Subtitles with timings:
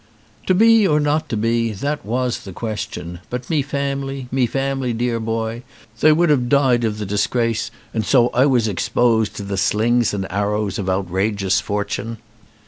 [0.47, 4.93] "To be or not to be, that was the question, but me family, me family,
[4.93, 5.61] dear boy,
[5.99, 10.11] they would have died of the disgrace, and so I was exposed to the slings
[10.11, 12.17] and arrows of outrageous fortune."